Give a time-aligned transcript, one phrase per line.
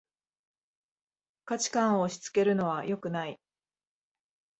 [1.45, 3.39] 価値観を押しつけるのはよくない